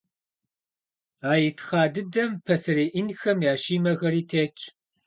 А 1.31 1.33
итхъа 1.47 1.81
дыдэм 1.93 2.31
пасэрей 2.45 2.89
инкхэм 2.99 3.37
я 3.51 3.53
Щимэхэри 3.63 4.21
тетщ. 4.29 4.59